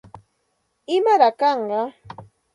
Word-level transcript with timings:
¿Imaraq 0.95 1.35
kanqa? 1.39 1.81